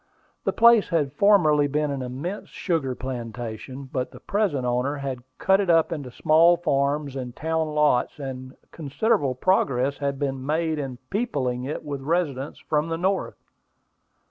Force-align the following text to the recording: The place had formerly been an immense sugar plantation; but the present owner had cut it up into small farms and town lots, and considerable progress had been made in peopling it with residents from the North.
The 0.45 0.51
place 0.51 0.89
had 0.89 1.13
formerly 1.13 1.67
been 1.67 1.91
an 1.91 2.01
immense 2.01 2.49
sugar 2.49 2.95
plantation; 2.95 3.83
but 3.83 4.09
the 4.09 4.19
present 4.19 4.65
owner 4.65 4.95
had 4.95 5.21
cut 5.37 5.59
it 5.59 5.69
up 5.69 5.91
into 5.91 6.09
small 6.09 6.57
farms 6.57 7.15
and 7.15 7.35
town 7.35 7.67
lots, 7.75 8.17
and 8.17 8.55
considerable 8.71 9.35
progress 9.35 9.99
had 9.99 10.17
been 10.17 10.43
made 10.43 10.79
in 10.79 10.97
peopling 11.11 11.65
it 11.65 11.83
with 11.85 12.01
residents 12.01 12.57
from 12.57 12.89
the 12.89 12.97
North. 12.97 13.37